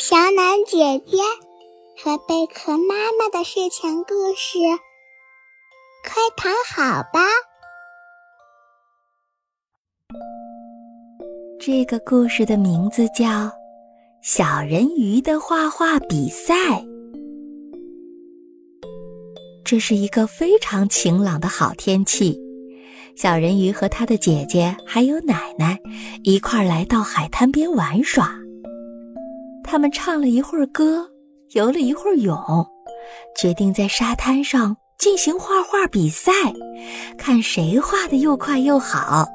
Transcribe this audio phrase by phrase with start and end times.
[0.00, 1.18] 小暖姐姐
[2.02, 4.58] 和贝壳妈妈的睡前故事，
[6.02, 7.20] 快躺好吧。
[11.60, 13.26] 这个故事的名字叫
[14.22, 16.54] 《小人鱼的画画比赛》。
[19.62, 22.40] 这是一个非常晴朗的好天气，
[23.14, 25.78] 小人鱼和他的姐姐还有奶奶
[26.24, 28.34] 一块儿来到海滩边玩耍。
[29.70, 31.08] 他们唱了一会儿歌，
[31.50, 32.36] 游了一会儿泳，
[33.38, 36.32] 决定在沙滩上进行画画比赛，
[37.16, 39.28] 看谁画的又快又好。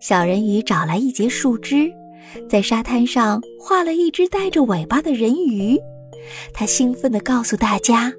[0.00, 1.90] 小人鱼找来一截树枝，
[2.46, 5.80] 在沙滩上画了一只带着尾巴的人鱼。
[6.52, 8.12] 他兴奋地告诉大家：“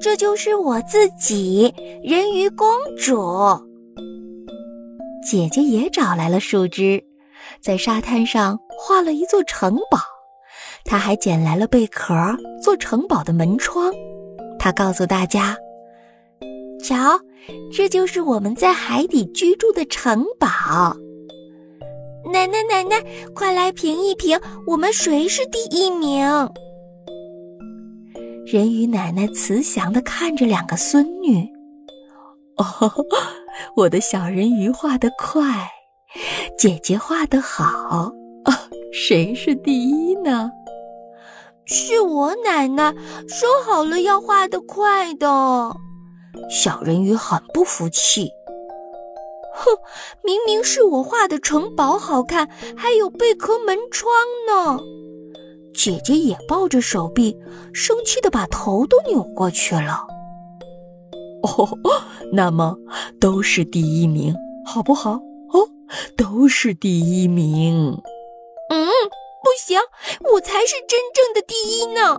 [0.00, 1.70] 这就是我自己，
[2.02, 2.66] 人鱼公
[2.96, 3.60] 主。”
[5.22, 7.04] 姐姐也找来了树枝，
[7.60, 9.98] 在沙滩上画了一座城堡。
[10.94, 12.14] 他还捡来了贝壳
[12.62, 13.92] 做城堡的门窗，
[14.60, 15.56] 他告诉大家
[16.80, 17.18] ：“瞧，
[17.72, 20.96] 这就是我们在海底居住的城堡。”
[22.32, 26.24] 奶奶，奶奶，快来评一评，我们谁是第一名？
[28.46, 31.44] 人鱼奶奶慈祥地看着两个孙女
[32.56, 32.92] ：“哦，
[33.74, 35.68] 我的小人鱼画得快，
[36.56, 38.12] 姐姐画得好，
[38.44, 38.54] 哦
[38.92, 40.52] 谁是第一呢？”
[41.66, 42.92] 是我奶奶
[43.26, 45.26] 说好了要画得快的，
[46.50, 48.30] 小人鱼很不服气。
[49.54, 49.70] 哼，
[50.22, 54.12] 明明是我画的城堡好看，还有贝壳门窗
[54.48, 54.78] 呢。
[55.72, 57.36] 姐姐也抱着手臂，
[57.72, 60.06] 生气的把头都扭过去了。
[61.42, 61.68] 哦，
[62.32, 62.76] 那么
[63.20, 64.34] 都是第一名，
[64.66, 65.12] 好不好？
[65.12, 65.68] 哦，
[66.16, 68.00] 都是第一名。
[68.70, 68.88] 嗯。
[69.54, 69.78] 不行，
[70.32, 72.18] 我才是真正的第一呢！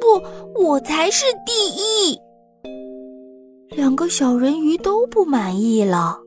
[0.00, 2.18] 不，我才是第一。
[3.70, 6.18] 两个小人鱼都不满意了。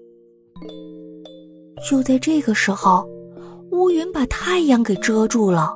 [1.90, 3.06] 就在这个时候，
[3.74, 5.76] 乌云把太阳给遮住了，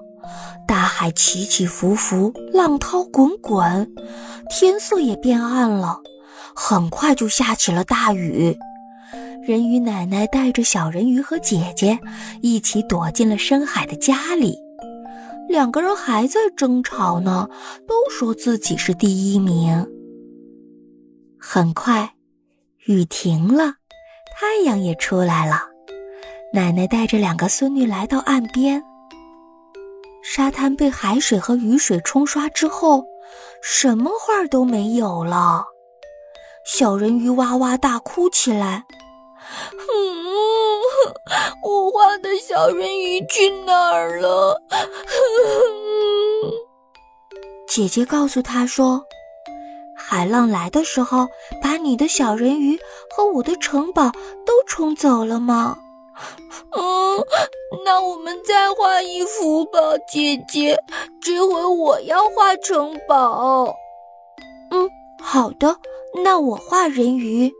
[0.66, 3.94] 大海起起伏伏，浪涛滚滚，
[4.50, 6.00] 天色也变暗了，
[6.56, 8.58] 很快就下起了大雨。
[9.42, 11.98] 人鱼奶奶带着小人鱼和姐姐
[12.42, 14.58] 一起躲进了深海的家里，
[15.48, 17.50] 两个人还在争吵呢，
[17.88, 19.88] 都说自己是第一名。
[21.40, 22.14] 很快，
[22.86, 23.74] 雨停了，
[24.38, 25.64] 太阳也出来了。
[26.54, 28.84] 奶奶带着两个孙女来到岸边，
[30.22, 33.06] 沙滩被海水和雨水冲刷之后，
[33.64, 35.64] 什么画都没有了。
[36.66, 38.86] 小人鱼哇哇大哭起来。
[39.72, 39.78] 嗯，
[41.64, 44.62] 我画的小人鱼去哪儿了？
[47.68, 49.04] 姐姐告诉他说
[49.96, 51.28] ：“海浪来的时候，
[51.62, 52.80] 把你的小人鱼
[53.16, 54.12] 和我的城堡
[54.46, 55.78] 都冲走了吗？”
[56.76, 57.24] 嗯，
[57.86, 59.80] 那我们再画一幅吧，
[60.12, 60.78] 姐姐。
[61.22, 63.74] 这回我要画城堡。
[64.72, 64.90] 嗯，
[65.22, 65.78] 好的，
[66.24, 67.54] 那我画人鱼。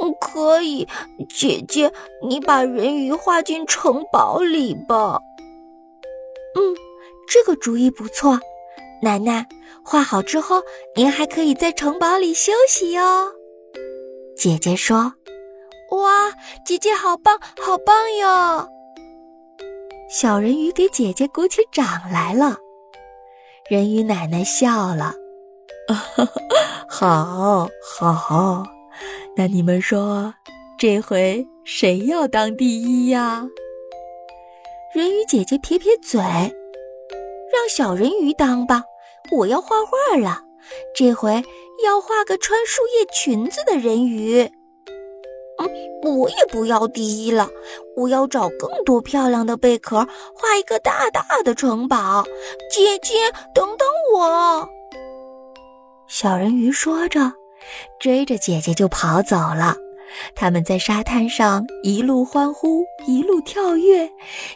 [0.00, 0.86] 嗯，可以，
[1.28, 1.92] 姐姐，
[2.22, 5.18] 你把人鱼画进城堡里吧。
[6.56, 6.74] 嗯，
[7.28, 8.38] 这个主意不错。
[9.02, 9.46] 奶奶，
[9.84, 10.62] 画好之后，
[10.94, 13.32] 您还可以在城堡里休息哟。
[14.36, 15.12] 姐姐说
[15.90, 16.30] ：“哇，
[16.64, 18.68] 姐姐好棒，好棒哟！”
[20.10, 22.56] 小人鱼给姐姐鼓起掌来了。
[23.68, 25.12] 人鱼奶奶笑了
[26.88, 27.68] ：“好
[28.14, 28.64] 好。”
[29.38, 30.34] 那你们说，
[30.76, 33.46] 这回谁要当第一呀？
[34.92, 38.82] 人鱼姐姐撇撇嘴，让小人鱼当吧。
[39.30, 40.42] 我要画画了，
[40.92, 41.40] 这回
[41.84, 44.40] 要画个穿树叶裙子的人鱼。
[45.58, 45.70] 嗯，
[46.02, 47.48] 我也不要第一了，
[47.94, 49.98] 我要找更多漂亮的贝壳，
[50.34, 52.24] 画一个大大的城堡。
[52.72, 53.86] 姐姐，等等
[54.16, 54.68] 我！
[56.08, 57.34] 小人鱼说着。
[58.00, 59.76] 追着姐姐就跑走了，
[60.34, 64.10] 他们在沙滩上一路欢呼，一路跳跃，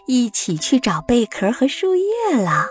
[0.07, 2.05] 一起去找贝壳和树叶
[2.37, 2.67] 了。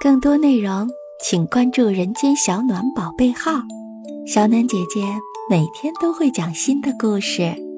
[0.00, 0.88] 更多内容
[1.22, 3.52] 请关注“人间小暖宝贝号”，
[4.26, 5.00] 小暖姐姐
[5.48, 7.71] 每天都会讲新的故事。